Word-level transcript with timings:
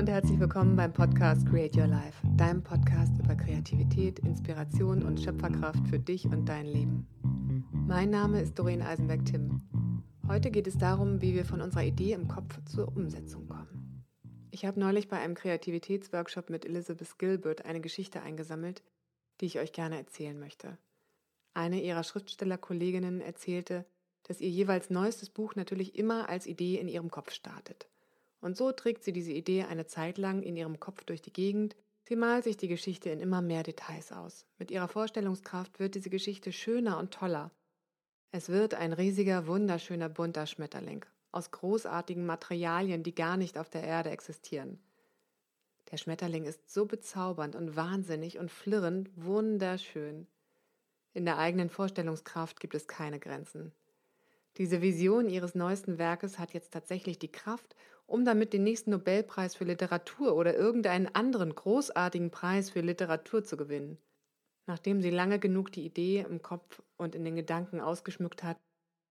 und 0.00 0.08
herzlich 0.08 0.40
willkommen 0.40 0.76
beim 0.76 0.94
Podcast 0.94 1.46
Create 1.46 1.76
Your 1.76 1.86
Life, 1.86 2.26
deinem 2.38 2.62
Podcast 2.62 3.12
über 3.18 3.34
Kreativität, 3.34 4.18
Inspiration 4.20 5.02
und 5.02 5.20
Schöpferkraft 5.20 5.86
für 5.88 5.98
dich 5.98 6.24
und 6.24 6.46
dein 6.46 6.64
Leben. 6.64 7.06
Mein 7.70 8.08
Name 8.08 8.40
ist 8.40 8.58
Doreen 8.58 8.80
Eisenberg-Tim. 8.80 9.60
Heute 10.26 10.50
geht 10.50 10.66
es 10.66 10.78
darum, 10.78 11.20
wie 11.20 11.34
wir 11.34 11.44
von 11.44 11.60
unserer 11.60 11.84
Idee 11.84 12.14
im 12.14 12.28
Kopf 12.28 12.64
zur 12.64 12.88
Umsetzung 12.96 13.46
kommen. 13.46 14.02
Ich 14.50 14.64
habe 14.64 14.80
neulich 14.80 15.10
bei 15.10 15.18
einem 15.18 15.34
Kreativitätsworkshop 15.34 16.48
mit 16.48 16.64
Elizabeth 16.64 17.18
Gilbert 17.18 17.66
eine 17.66 17.82
Geschichte 17.82 18.22
eingesammelt, 18.22 18.82
die 19.42 19.46
ich 19.46 19.58
euch 19.58 19.74
gerne 19.74 19.98
erzählen 19.98 20.40
möchte. 20.40 20.78
Eine 21.52 21.82
ihrer 21.82 22.04
Schriftstellerkolleginnen 22.04 23.20
erzählte, 23.20 23.84
dass 24.22 24.40
ihr 24.40 24.48
jeweils 24.48 24.88
neuestes 24.88 25.28
Buch 25.28 25.56
natürlich 25.56 25.98
immer 25.98 26.30
als 26.30 26.46
Idee 26.46 26.78
in 26.78 26.88
ihrem 26.88 27.10
Kopf 27.10 27.32
startet. 27.32 27.90
Und 28.40 28.56
so 28.56 28.72
trägt 28.72 29.04
sie 29.04 29.12
diese 29.12 29.32
Idee 29.32 29.64
eine 29.64 29.86
Zeit 29.86 30.18
lang 30.18 30.42
in 30.42 30.56
ihrem 30.56 30.80
Kopf 30.80 31.04
durch 31.04 31.22
die 31.22 31.32
Gegend. 31.32 31.76
Sie 32.04 32.16
malt 32.16 32.44
sich 32.44 32.56
die 32.56 32.68
Geschichte 32.68 33.10
in 33.10 33.20
immer 33.20 33.42
mehr 33.42 33.62
Details 33.62 34.12
aus. 34.12 34.46
Mit 34.58 34.70
ihrer 34.70 34.88
Vorstellungskraft 34.88 35.78
wird 35.78 35.94
diese 35.94 36.10
Geschichte 36.10 36.52
schöner 36.52 36.98
und 36.98 37.12
toller. 37.12 37.50
Es 38.32 38.48
wird 38.48 38.74
ein 38.74 38.92
riesiger, 38.92 39.46
wunderschöner, 39.46 40.08
bunter 40.08 40.46
Schmetterling 40.46 41.04
aus 41.32 41.50
großartigen 41.50 42.26
Materialien, 42.26 43.02
die 43.02 43.14
gar 43.14 43.36
nicht 43.36 43.58
auf 43.58 43.70
der 43.70 43.84
Erde 43.84 44.10
existieren. 44.10 44.80
Der 45.90 45.96
Schmetterling 45.96 46.44
ist 46.44 46.70
so 46.70 46.86
bezaubernd 46.86 47.56
und 47.56 47.76
wahnsinnig 47.76 48.38
und 48.38 48.50
flirrend 48.50 49.10
wunderschön. 49.16 50.26
In 51.12 51.24
der 51.24 51.38
eigenen 51.38 51.70
Vorstellungskraft 51.70 52.60
gibt 52.60 52.74
es 52.74 52.86
keine 52.86 53.18
Grenzen. 53.18 53.72
Diese 54.56 54.82
Vision 54.82 55.28
ihres 55.28 55.54
neuesten 55.54 55.98
Werkes 55.98 56.38
hat 56.38 56.52
jetzt 56.52 56.72
tatsächlich 56.72 57.18
die 57.18 57.30
Kraft, 57.30 57.74
um 58.10 58.24
damit 58.24 58.52
den 58.52 58.64
nächsten 58.64 58.90
Nobelpreis 58.90 59.54
für 59.54 59.64
Literatur 59.64 60.34
oder 60.34 60.56
irgendeinen 60.56 61.06
anderen 61.14 61.54
großartigen 61.54 62.32
Preis 62.32 62.68
für 62.68 62.80
Literatur 62.80 63.44
zu 63.44 63.56
gewinnen. 63.56 63.98
Nachdem 64.66 65.00
sie 65.00 65.10
lange 65.10 65.38
genug 65.38 65.70
die 65.70 65.86
Idee 65.86 66.26
im 66.28 66.42
Kopf 66.42 66.82
und 66.96 67.14
in 67.14 67.24
den 67.24 67.36
Gedanken 67.36 67.80
ausgeschmückt 67.80 68.42
hat 68.42 68.58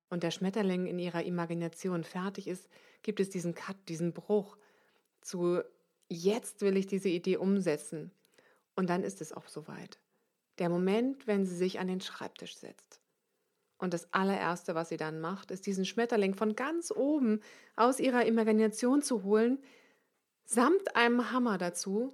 und 0.10 0.24
der 0.24 0.32
Schmetterling 0.32 0.86
in 0.86 1.00
ihrer 1.00 1.24
Imagination 1.24 2.04
fertig 2.04 2.48
ist, 2.48 2.68
gibt 3.02 3.22
es 3.22 3.30
diesen 3.30 3.56
Cut, 3.56 3.78
diesen 3.88 4.12
Bruch 4.12 4.58
zu 5.22 5.62
jetzt 6.10 6.62
will 6.62 6.76
ich 6.76 6.88
diese 6.88 7.10
Idee 7.10 7.38
umsetzen. 7.38 8.12
Und 8.76 8.90
dann 8.90 9.04
ist 9.04 9.22
es 9.22 9.32
auch 9.32 9.48
soweit. 9.48 10.00
Der 10.58 10.70
Moment, 10.70 11.26
wenn 11.26 11.46
sie 11.46 11.56
sich 11.56 11.80
an 11.80 11.88
den 11.88 12.02
Schreibtisch 12.02 12.58
setzt. 12.58 12.99
Und 13.80 13.94
das 13.94 14.14
allererste, 14.14 14.76
was 14.76 14.90
sie 14.90 14.98
dann 14.98 15.22
macht, 15.22 15.52
ist 15.52 15.66
diesen 15.66 15.86
Schmetterling 15.86 16.36
von 16.36 16.56
ganz 16.56 16.92
oben 16.92 17.40
aus 17.78 18.00
ihrer 18.00 18.26
Imagination 18.26 19.02
zu 19.02 19.24
holen, 19.24 19.58
samt 20.46 20.96
einem 20.96 21.32
Hammer 21.32 21.58
dazu, 21.58 22.14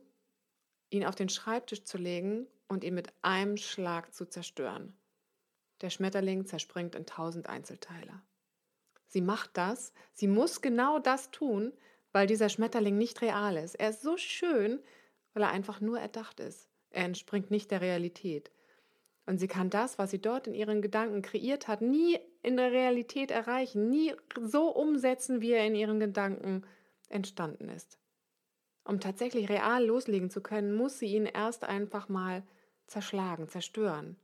ihn 0.92 1.06
auf 1.06 1.16
den 1.16 1.28
Schreibtisch 1.28 1.84
zu 1.84 1.98
legen 1.98 2.48
und 2.68 2.84
ihn 2.84 2.94
mit 2.94 3.12
einem 3.24 3.58
Schlag 3.58 4.14
zu 4.14 4.30
zerstören. 4.30 4.96
Der 5.82 5.90
Schmetterling 5.90 6.46
zerspringt 6.46 6.96
in 6.96 7.08
tausend 7.08 7.50
Einzelteile. 7.50 8.22
Sie 9.08 9.22
macht 9.22 9.52
das, 9.58 9.92
sie 10.14 10.28
muss 10.28 10.62
genau 10.62 11.00
das 11.00 11.32
tun, 11.32 11.74
weil 12.12 12.28
dieser 12.28 12.50
Schmetterling 12.50 12.98
nicht 12.98 13.22
real 13.22 13.58
ist. 13.58 13.76
Er 13.76 13.90
ist 13.90 14.02
so 14.02 14.18
schön, 14.18 14.82
weil 15.34 15.44
er 15.44 15.52
einfach 15.52 15.82
nur 15.82 16.00
erdacht 16.00 16.40
ist. 16.40 16.70
Er 16.92 17.06
entspringt 17.06 17.50
nicht 17.50 17.72
der 17.72 17.82
Realität. 17.82 18.52
Und 19.26 19.40
sie 19.40 19.48
kann 19.48 19.70
das, 19.70 19.98
was 19.98 20.12
sie 20.12 20.22
dort 20.22 20.48
in 20.48 20.54
ihren 20.54 20.82
Gedanken 20.82 21.22
kreiert 21.22 21.68
hat, 21.68 21.82
nie 21.82 22.20
in 22.44 22.58
der 22.58 22.72
Realität 22.72 23.32
erreichen, 23.32 23.90
nie 23.90 24.14
so 24.40 24.70
umsetzen, 24.70 25.42
wie 25.42 25.52
er 25.52 25.66
in 25.66 25.76
ihren 25.76 26.00
Gedanken 26.00 26.64
entstanden 27.10 27.70
ist. 27.70 27.98
Um 28.84 29.00
tatsächlich 29.00 29.50
real 29.50 29.84
loslegen 29.84 30.30
zu 30.30 30.42
können, 30.42 30.76
muss 30.76 31.00
sie 31.00 31.08
ihn 31.08 31.26
erst 31.26 31.64
einfach 31.64 32.08
mal 32.08 32.44
zerschlagen, 32.86 33.50
zerstören. 33.50 34.16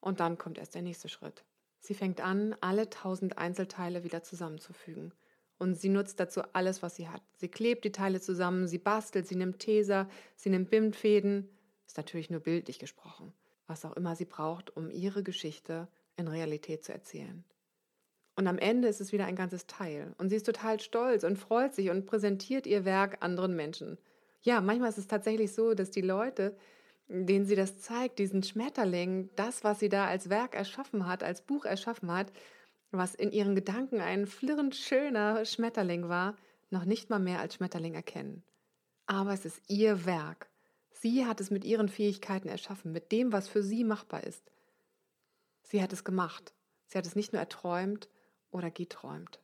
Und 0.00 0.20
dann 0.20 0.36
kommt 0.36 0.58
erst 0.58 0.74
der 0.74 0.82
nächste 0.82 1.08
Schritt. 1.08 1.44
Sie 1.78 1.94
fängt 1.94 2.20
an, 2.20 2.54
alle 2.60 2.90
tausend 2.90 3.38
Einzelteile 3.38 4.04
wieder 4.04 4.22
zusammenzufügen. 4.22 5.14
Und 5.58 5.76
sie 5.76 5.88
nutzt 5.88 6.20
dazu 6.20 6.42
alles, 6.52 6.82
was 6.82 6.96
sie 6.96 7.08
hat. 7.08 7.22
Sie 7.36 7.48
klebt 7.48 7.84
die 7.84 7.92
Teile 7.92 8.20
zusammen, 8.20 8.66
sie 8.66 8.78
bastelt, 8.78 9.26
sie 9.26 9.36
nimmt 9.36 9.60
Teser, 9.60 10.10
sie 10.36 10.50
nimmt 10.50 10.70
Bindfäden. 10.70 11.48
Ist 11.86 11.96
natürlich 11.96 12.28
nur 12.28 12.40
bildlich 12.40 12.78
gesprochen 12.78 13.32
was 13.66 13.84
auch 13.84 13.96
immer 13.96 14.16
sie 14.16 14.24
braucht, 14.24 14.76
um 14.76 14.90
ihre 14.90 15.22
Geschichte 15.22 15.88
in 16.16 16.28
Realität 16.28 16.84
zu 16.84 16.92
erzählen. 16.92 17.44
Und 18.36 18.46
am 18.46 18.58
Ende 18.58 18.88
ist 18.88 19.00
es 19.00 19.12
wieder 19.12 19.26
ein 19.26 19.36
ganzes 19.36 19.66
Teil. 19.66 20.14
Und 20.18 20.30
sie 20.30 20.36
ist 20.36 20.46
total 20.46 20.80
stolz 20.80 21.24
und 21.24 21.38
freut 21.38 21.74
sich 21.74 21.90
und 21.90 22.06
präsentiert 22.06 22.66
ihr 22.66 22.84
Werk 22.84 23.18
anderen 23.20 23.54
Menschen. 23.54 23.98
Ja, 24.40 24.60
manchmal 24.60 24.88
ist 24.88 24.98
es 24.98 25.06
tatsächlich 25.06 25.52
so, 25.52 25.74
dass 25.74 25.90
die 25.90 26.00
Leute, 26.00 26.56
denen 27.08 27.44
sie 27.44 27.56
das 27.56 27.78
zeigt, 27.78 28.18
diesen 28.18 28.42
Schmetterling, 28.42 29.30
das, 29.36 29.64
was 29.64 29.80
sie 29.80 29.88
da 29.88 30.06
als 30.06 30.30
Werk 30.30 30.54
erschaffen 30.54 31.06
hat, 31.06 31.22
als 31.22 31.42
Buch 31.42 31.64
erschaffen 31.64 32.10
hat, 32.10 32.32
was 32.90 33.14
in 33.14 33.32
ihren 33.32 33.54
Gedanken 33.54 34.00
ein 34.00 34.26
flirrend 34.26 34.74
schöner 34.74 35.44
Schmetterling 35.44 36.08
war, 36.08 36.36
noch 36.70 36.84
nicht 36.84 37.10
mal 37.10 37.18
mehr 37.18 37.40
als 37.40 37.54
Schmetterling 37.54 37.94
erkennen. 37.94 38.42
Aber 39.06 39.32
es 39.32 39.44
ist 39.44 39.60
ihr 39.68 40.06
Werk. 40.06 40.51
Sie 40.92 41.26
hat 41.26 41.40
es 41.40 41.50
mit 41.50 41.64
ihren 41.64 41.88
Fähigkeiten 41.88 42.48
erschaffen, 42.48 42.92
mit 42.92 43.12
dem, 43.12 43.32
was 43.32 43.48
für 43.48 43.62
sie 43.62 43.84
machbar 43.84 44.24
ist. 44.24 44.50
Sie 45.62 45.82
hat 45.82 45.92
es 45.92 46.04
gemacht. 46.04 46.52
Sie 46.86 46.98
hat 46.98 47.06
es 47.06 47.16
nicht 47.16 47.32
nur 47.32 47.40
erträumt 47.40 48.08
oder 48.50 48.70
geträumt. 48.70 49.40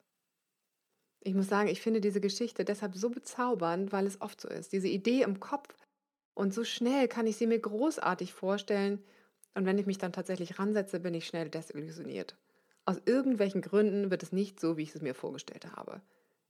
Ich 1.20 1.34
muss 1.34 1.48
sagen, 1.48 1.68
ich 1.68 1.80
finde 1.80 2.00
diese 2.00 2.20
Geschichte 2.20 2.64
deshalb 2.64 2.94
so 2.94 3.10
bezaubernd, 3.10 3.92
weil 3.92 4.06
es 4.06 4.20
oft 4.20 4.40
so 4.40 4.48
ist. 4.48 4.72
Diese 4.72 4.88
Idee 4.88 5.22
im 5.22 5.40
Kopf 5.40 5.74
und 6.34 6.54
so 6.54 6.62
schnell 6.64 7.08
kann 7.08 7.26
ich 7.26 7.36
sie 7.36 7.46
mir 7.46 7.58
großartig 7.58 8.32
vorstellen. 8.32 9.02
Und 9.54 9.66
wenn 9.66 9.78
ich 9.78 9.86
mich 9.86 9.98
dann 9.98 10.12
tatsächlich 10.12 10.58
ransetze, 10.58 11.00
bin 11.00 11.14
ich 11.14 11.26
schnell 11.26 11.48
desillusioniert. 11.48 12.36
Aus 12.84 13.02
irgendwelchen 13.06 13.60
Gründen 13.60 14.10
wird 14.10 14.22
es 14.22 14.32
nicht 14.32 14.60
so, 14.60 14.76
wie 14.76 14.82
ich 14.82 14.94
es 14.94 15.02
mir 15.02 15.14
vorgestellt 15.14 15.66
habe. 15.76 16.00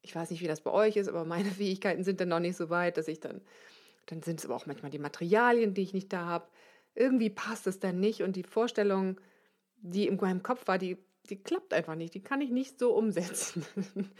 Ich 0.02 0.14
weiß 0.14 0.30
nicht, 0.30 0.40
wie 0.42 0.46
das 0.46 0.60
bei 0.60 0.70
euch 0.70 0.96
ist, 0.96 1.08
aber 1.08 1.24
meine 1.24 1.50
Fähigkeiten 1.50 2.04
sind 2.04 2.20
dann 2.20 2.28
noch 2.28 2.40
nicht 2.40 2.56
so 2.56 2.68
weit, 2.68 2.96
dass 2.96 3.08
ich 3.08 3.20
dann 3.20 3.40
dann 4.10 4.22
sind 4.22 4.40
es 4.40 4.46
aber 4.46 4.56
auch 4.56 4.66
manchmal 4.66 4.90
die 4.90 4.98
Materialien, 4.98 5.74
die 5.74 5.82
ich 5.82 5.92
nicht 5.92 6.12
da 6.12 6.24
habe. 6.24 6.48
Irgendwie 6.94 7.30
passt 7.30 7.66
es 7.66 7.78
dann 7.78 8.00
nicht 8.00 8.22
und 8.22 8.36
die 8.36 8.42
Vorstellung, 8.42 9.20
die 9.76 10.06
in 10.06 10.16
meinem 10.16 10.42
Kopf 10.42 10.66
war, 10.66 10.78
die, 10.78 10.96
die 11.28 11.42
klappt 11.42 11.72
einfach 11.72 11.94
nicht. 11.94 12.14
Die 12.14 12.22
kann 12.22 12.40
ich 12.40 12.50
nicht 12.50 12.78
so 12.78 12.94
umsetzen. 12.94 13.64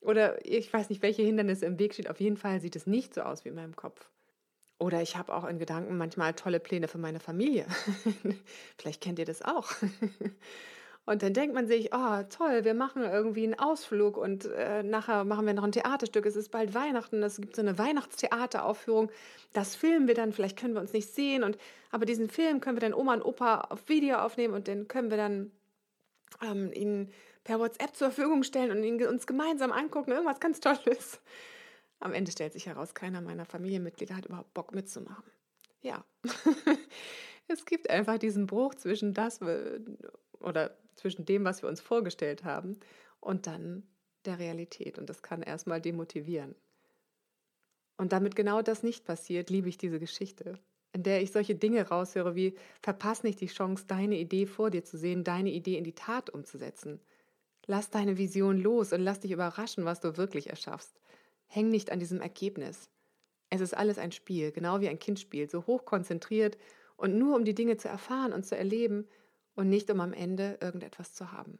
Oder 0.00 0.44
ich 0.46 0.72
weiß 0.72 0.88
nicht, 0.88 1.02
welche 1.02 1.22
Hindernisse 1.22 1.66
im 1.66 1.78
Weg 1.78 1.92
stehen. 1.92 2.08
Auf 2.08 2.20
jeden 2.20 2.38
Fall 2.38 2.60
sieht 2.60 2.74
es 2.74 2.86
nicht 2.86 3.14
so 3.14 3.20
aus 3.20 3.44
wie 3.44 3.50
in 3.50 3.54
meinem 3.54 3.76
Kopf. 3.76 4.08
Oder 4.78 5.02
ich 5.02 5.16
habe 5.16 5.34
auch 5.34 5.44
in 5.44 5.58
Gedanken 5.58 5.98
manchmal 5.98 6.32
tolle 6.32 6.58
Pläne 6.58 6.88
für 6.88 6.96
meine 6.96 7.20
Familie. 7.20 7.66
Vielleicht 8.78 9.02
kennt 9.02 9.18
ihr 9.18 9.26
das 9.26 9.42
auch. 9.42 9.70
Und 11.10 11.24
dann 11.24 11.34
denkt 11.34 11.56
man 11.56 11.66
sich, 11.66 11.92
oh 11.92 12.22
toll, 12.28 12.62
wir 12.62 12.72
machen 12.72 13.02
irgendwie 13.02 13.42
einen 13.42 13.58
Ausflug 13.58 14.16
und 14.16 14.44
äh, 14.44 14.84
nachher 14.84 15.24
machen 15.24 15.44
wir 15.44 15.54
noch 15.54 15.64
ein 15.64 15.72
Theaterstück. 15.72 16.24
Es 16.24 16.36
ist 16.36 16.50
bald 16.50 16.72
Weihnachten, 16.72 17.20
es 17.24 17.40
gibt 17.40 17.56
so 17.56 17.62
eine 17.62 17.78
Weihnachtstheateraufführung. 17.78 19.10
Das 19.52 19.74
filmen 19.74 20.06
wir 20.06 20.14
dann, 20.14 20.32
vielleicht 20.32 20.56
können 20.56 20.74
wir 20.74 20.80
uns 20.80 20.92
nicht 20.92 21.12
sehen. 21.12 21.42
Und, 21.42 21.58
aber 21.90 22.06
diesen 22.06 22.30
Film 22.30 22.60
können 22.60 22.76
wir 22.76 22.80
dann 22.80 22.94
Oma 22.94 23.14
und 23.14 23.22
Opa 23.22 23.62
auf 23.70 23.88
Video 23.88 24.18
aufnehmen 24.18 24.54
und 24.54 24.68
den 24.68 24.86
können 24.86 25.10
wir 25.10 25.16
dann 25.16 25.50
ähm, 26.42 26.70
ihnen 26.72 27.10
per 27.42 27.58
WhatsApp 27.58 27.96
zur 27.96 28.12
Verfügung 28.12 28.44
stellen 28.44 28.70
und 28.70 28.84
ihn 28.84 29.04
uns 29.04 29.26
gemeinsam 29.26 29.72
angucken. 29.72 30.12
Irgendwas 30.12 30.38
ganz 30.38 30.60
Tolles. 30.60 31.20
Am 31.98 32.12
Ende 32.12 32.30
stellt 32.30 32.52
sich 32.52 32.66
heraus, 32.66 32.94
keiner 32.94 33.20
meiner 33.20 33.46
Familienmitglieder 33.46 34.16
hat 34.16 34.26
überhaupt 34.26 34.54
Bock 34.54 34.72
mitzumachen. 34.76 35.24
Ja. 35.82 36.04
es 37.48 37.66
gibt 37.66 37.90
einfach 37.90 38.18
diesen 38.18 38.46
Bruch 38.46 38.76
zwischen 38.76 39.12
das 39.12 39.40
oder 40.38 40.70
zwischen 40.96 41.24
dem, 41.24 41.44
was 41.44 41.62
wir 41.62 41.68
uns 41.68 41.80
vorgestellt 41.80 42.44
haben 42.44 42.78
und 43.20 43.46
dann 43.46 43.82
der 44.24 44.38
Realität. 44.38 44.98
Und 44.98 45.08
das 45.08 45.22
kann 45.22 45.42
erstmal 45.42 45.80
demotivieren. 45.80 46.54
Und 47.96 48.12
damit 48.12 48.34
genau 48.34 48.62
das 48.62 48.82
nicht 48.82 49.04
passiert, 49.04 49.50
liebe 49.50 49.68
ich 49.68 49.76
diese 49.76 49.98
Geschichte, 49.98 50.58
in 50.92 51.02
der 51.02 51.22
ich 51.22 51.32
solche 51.32 51.54
Dinge 51.54 51.86
raushöre 51.86 52.34
wie, 52.34 52.56
verpass 52.82 53.22
nicht 53.22 53.40
die 53.40 53.46
Chance, 53.46 53.84
deine 53.86 54.18
Idee 54.18 54.46
vor 54.46 54.70
dir 54.70 54.84
zu 54.84 54.96
sehen, 54.96 55.22
deine 55.22 55.50
Idee 55.50 55.76
in 55.76 55.84
die 55.84 55.94
Tat 55.94 56.30
umzusetzen. 56.30 57.00
Lass 57.66 57.90
deine 57.90 58.16
Vision 58.16 58.58
los 58.58 58.92
und 58.92 59.02
lass 59.02 59.20
dich 59.20 59.32
überraschen, 59.32 59.84
was 59.84 60.00
du 60.00 60.16
wirklich 60.16 60.48
erschaffst. 60.48 60.98
Häng 61.46 61.68
nicht 61.68 61.92
an 61.92 61.98
diesem 61.98 62.20
Ergebnis. 62.20 62.88
Es 63.50 63.60
ist 63.60 63.76
alles 63.76 63.98
ein 63.98 64.12
Spiel, 64.12 64.52
genau 64.52 64.80
wie 64.80 64.88
ein 64.88 64.98
Kind 64.98 65.20
spielt, 65.20 65.50
so 65.50 65.66
hoch 65.66 65.84
konzentriert 65.84 66.56
und 66.96 67.18
nur 67.18 67.36
um 67.36 67.44
die 67.44 67.54
Dinge 67.54 67.76
zu 67.76 67.88
erfahren 67.88 68.32
und 68.32 68.46
zu 68.46 68.56
erleben, 68.56 69.06
und 69.60 69.68
nicht 69.68 69.90
um 69.90 70.00
am 70.00 70.14
Ende 70.14 70.56
irgendetwas 70.62 71.12
zu 71.12 71.32
haben. 71.32 71.58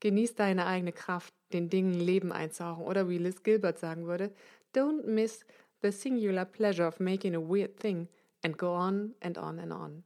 Genieß 0.00 0.34
deine 0.34 0.66
eigene 0.66 0.92
Kraft, 0.92 1.32
den 1.50 1.70
Dingen 1.70 1.94
Leben 1.94 2.30
einzuhauchen 2.30 2.84
oder 2.84 3.08
wie 3.08 3.16
Liz 3.16 3.42
Gilbert 3.42 3.78
sagen 3.78 4.06
würde, 4.06 4.30
don't 4.74 5.06
miss 5.06 5.46
the 5.80 5.92
singular 5.92 6.44
pleasure 6.44 6.86
of 6.86 7.00
making 7.00 7.34
a 7.34 7.40
weird 7.40 7.78
thing 7.78 8.06
and 8.44 8.58
go 8.58 8.74
on 8.76 9.14
and 9.20 9.38
on 9.38 9.58
and 9.58 9.72
on. 9.72 10.04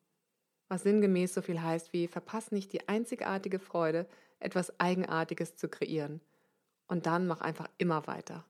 Was 0.69 0.85
sinngemäß 0.85 1.35
so 1.35 1.43
viel 1.43 1.61
heißt 1.61 1.93
wie 1.93 2.06
verpass 2.06 2.52
nicht 2.52 2.73
die 2.73 2.88
einzigartige 2.88 3.58
Freude, 3.58 4.06
etwas 4.38 4.79
Eigenartiges 4.79 5.56
zu 5.56 5.69
kreieren. 5.69 6.20
Und 6.87 7.06
dann 7.06 7.26
mach 7.26 7.40
einfach 7.40 7.69
immer 7.76 8.06
weiter. 8.06 8.44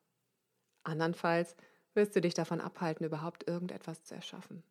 Andernfalls 0.83 1.57
wirst 1.95 2.15
du 2.15 2.21
dich 2.21 2.35
davon 2.35 2.61
abhalten, 2.61 3.07
überhaupt 3.07 3.49
irgendetwas 3.49 4.05
zu 4.05 4.15
erschaffen. 4.15 4.63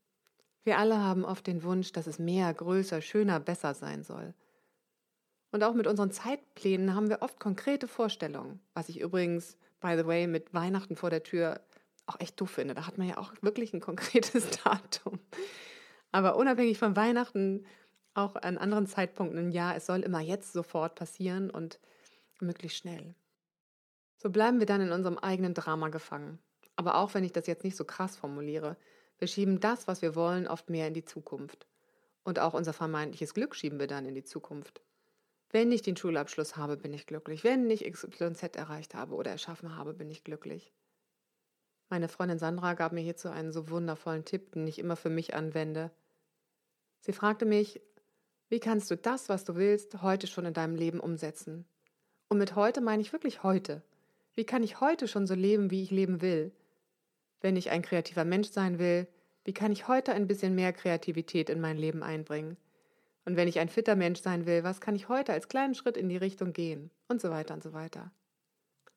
Wir 0.63 0.77
alle 0.77 0.97
haben 0.97 1.25
oft 1.25 1.45
den 1.47 1.63
Wunsch, 1.63 1.91
dass 1.91 2.07
es 2.07 2.19
mehr, 2.19 2.53
größer, 2.53 3.01
schöner, 3.01 3.39
besser 3.39 3.73
sein 3.73 4.03
soll. 4.03 4.33
Und 5.51 5.63
auch 5.63 5.73
mit 5.73 5.87
unseren 5.87 6.11
Zeitplänen 6.11 6.95
haben 6.95 7.09
wir 7.09 7.21
oft 7.21 7.39
konkrete 7.39 7.87
Vorstellungen, 7.87 8.59
was 8.73 8.89
ich 8.89 8.99
übrigens, 8.99 9.57
by 9.81 9.95
the 9.97 10.07
way, 10.07 10.25
mit 10.25 10.53
Weihnachten 10.53 10.95
vor 10.95 11.09
der 11.09 11.23
Tür 11.23 11.61
auch 12.05 12.19
echt 12.19 12.39
doof 12.39 12.49
finde. 12.49 12.73
Da 12.73 12.87
hat 12.87 12.97
man 12.97 13.07
ja 13.07 13.17
auch 13.17 13.33
wirklich 13.41 13.73
ein 13.73 13.81
konkretes 13.81 14.49
Datum. 14.63 15.19
Aber 16.11 16.37
unabhängig 16.37 16.77
von 16.77 16.95
Weihnachten, 16.95 17.65
auch 18.13 18.35
an 18.35 18.57
anderen 18.57 18.87
Zeitpunkten 18.87 19.39
im 19.39 19.51
Jahr, 19.51 19.75
es 19.75 19.85
soll 19.85 20.01
immer 20.01 20.19
jetzt 20.19 20.53
sofort 20.53 20.95
passieren 20.95 21.49
und 21.49 21.79
möglichst 22.39 22.77
schnell. 22.77 23.15
So 24.17 24.29
bleiben 24.29 24.59
wir 24.59 24.65
dann 24.65 24.81
in 24.81 24.91
unserem 24.91 25.17
eigenen 25.17 25.53
Drama 25.53 25.89
gefangen. 25.89 26.39
Aber 26.75 26.95
auch 26.95 27.13
wenn 27.13 27.23
ich 27.23 27.31
das 27.31 27.47
jetzt 27.47 27.63
nicht 27.63 27.75
so 27.75 27.83
krass 27.83 28.15
formuliere, 28.15 28.77
wir 29.17 29.27
schieben 29.27 29.59
das, 29.59 29.87
was 29.87 30.01
wir 30.01 30.15
wollen, 30.15 30.47
oft 30.47 30.69
mehr 30.69 30.87
in 30.87 30.93
die 30.93 31.05
Zukunft. 31.05 31.67
Und 32.23 32.39
auch 32.39 32.53
unser 32.53 32.73
vermeintliches 32.73 33.33
Glück 33.33 33.55
schieben 33.55 33.79
wir 33.79 33.87
dann 33.87 34.05
in 34.05 34.15
die 34.15 34.23
Zukunft. 34.23 34.81
Wenn 35.49 35.71
ich 35.71 35.81
den 35.81 35.95
Schulabschluss 35.95 36.55
habe, 36.55 36.77
bin 36.77 36.93
ich 36.93 37.05
glücklich. 37.05 37.43
Wenn 37.43 37.69
ich 37.69 37.89
XYZ 37.89 38.55
erreicht 38.55 38.95
habe 38.95 39.13
oder 39.13 39.31
erschaffen 39.31 39.75
habe, 39.75 39.93
bin 39.93 40.09
ich 40.09 40.23
glücklich. 40.23 40.73
Meine 41.89 42.07
Freundin 42.07 42.39
Sandra 42.39 42.73
gab 42.73 42.91
mir 42.91 43.01
hierzu 43.01 43.29
einen 43.29 43.51
so 43.51 43.69
wundervollen 43.69 44.25
Tipp, 44.25 44.53
den 44.53 44.67
ich 44.67 44.79
immer 44.79 44.95
für 44.95 45.11
mich 45.11 45.35
anwende. 45.35 45.91
Sie 47.01 47.13
fragte 47.13 47.45
mich, 47.45 47.81
wie 48.49 48.59
kannst 48.59 48.89
du 48.89 48.97
das, 48.97 49.29
was 49.29 49.43
du 49.43 49.55
willst, 49.55 50.01
heute 50.01 50.25
schon 50.25 50.45
in 50.45 50.53
deinem 50.53 50.75
Leben 50.75 50.99
umsetzen? 50.99 51.65
Und 52.29 52.39
mit 52.39 52.55
heute 52.55 52.81
meine 52.81 53.01
ich 53.01 53.13
wirklich 53.13 53.43
heute. 53.43 53.83
Wie 54.33 54.45
kann 54.45 54.63
ich 54.63 54.81
heute 54.81 55.07
schon 55.07 55.27
so 55.27 55.35
leben, 55.35 55.69
wie 55.69 55.83
ich 55.83 55.91
leben 55.91 56.21
will? 56.21 56.51
Wenn 57.43 57.57
ich 57.57 57.69
ein 57.71 57.81
kreativer 57.81 58.23
Mensch 58.23 58.49
sein 58.49 58.79
will, 58.79 59.05
wie 59.43 59.53
kann 59.53 59.73
ich 59.73 59.89
heute 59.89 60.13
ein 60.13 60.27
bisschen 60.27 60.55
mehr 60.55 60.71
Kreativität 60.71 61.49
in 61.49 61.59
mein 61.59 61.77
Leben 61.77 62.01
einbringen? 62.01 62.55
Und 63.25 63.35
wenn 63.35 63.49
ich 63.49 63.59
ein 63.59 63.67
fitter 63.67 63.97
Mensch 63.97 64.21
sein 64.21 64.45
will, 64.45 64.63
was 64.63 64.79
kann 64.79 64.95
ich 64.95 65.09
heute 65.09 65.33
als 65.33 65.49
kleinen 65.49 65.75
Schritt 65.75 65.97
in 65.97 66.07
die 66.07 66.17
Richtung 66.17 66.53
gehen? 66.53 66.89
Und 67.09 67.19
so 67.19 67.29
weiter 67.29 67.53
und 67.53 67.61
so 67.61 67.73
weiter. 67.73 68.11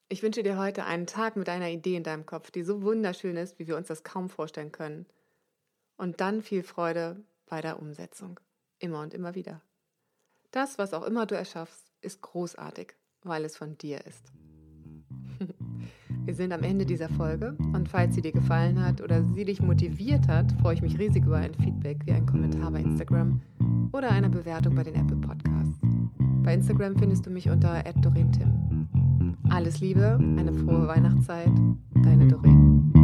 Ich 0.08 0.22
wünsche 0.22 0.44
dir 0.44 0.56
heute 0.56 0.84
einen 0.84 1.08
Tag 1.08 1.34
mit 1.34 1.48
einer 1.48 1.68
Idee 1.68 1.96
in 1.96 2.04
deinem 2.04 2.24
Kopf, 2.24 2.52
die 2.52 2.62
so 2.62 2.82
wunderschön 2.82 3.36
ist, 3.36 3.58
wie 3.58 3.66
wir 3.66 3.76
uns 3.76 3.88
das 3.88 4.04
kaum 4.04 4.28
vorstellen 4.28 4.70
können. 4.70 5.06
Und 5.96 6.20
dann 6.20 6.40
viel 6.40 6.62
Freude 6.62 7.24
bei 7.46 7.60
der 7.60 7.80
Umsetzung. 7.80 8.38
Immer 8.78 9.00
und 9.00 9.12
immer 9.12 9.34
wieder. 9.34 9.60
Das, 10.52 10.78
was 10.78 10.94
auch 10.94 11.02
immer 11.02 11.26
du 11.26 11.34
erschaffst, 11.34 11.90
ist 12.00 12.22
großartig, 12.22 12.94
weil 13.24 13.44
es 13.44 13.56
von 13.56 13.76
dir 13.76 14.06
ist. 14.06 14.30
Wir 16.26 16.34
sind 16.34 16.52
am 16.52 16.64
Ende 16.64 16.84
dieser 16.84 17.08
Folge 17.08 17.56
und 17.72 17.88
falls 17.88 18.16
sie 18.16 18.20
dir 18.20 18.32
gefallen 18.32 18.84
hat 18.84 19.00
oder 19.00 19.22
sie 19.22 19.44
dich 19.44 19.62
motiviert 19.62 20.26
hat, 20.26 20.50
freue 20.60 20.74
ich 20.74 20.82
mich 20.82 20.98
riesig 20.98 21.24
über 21.24 21.36
ein 21.36 21.54
Feedback 21.54 22.04
wie 22.04 22.10
ein 22.10 22.26
Kommentar 22.26 22.72
bei 22.72 22.80
Instagram 22.80 23.40
oder 23.92 24.10
eine 24.10 24.28
Bewertung 24.28 24.74
bei 24.74 24.82
den 24.82 24.96
Apple 24.96 25.18
Podcasts. 25.18 25.78
Bei 26.42 26.54
Instagram 26.54 26.96
findest 26.96 27.26
du 27.26 27.30
mich 27.30 27.48
unter 27.48 27.80
@dorentim. 28.02 28.88
Alles 29.50 29.80
Liebe, 29.80 30.18
eine 30.18 30.52
frohe 30.52 30.88
Weihnachtszeit, 30.88 31.52
deine 32.02 32.26
Doreen. 32.26 32.95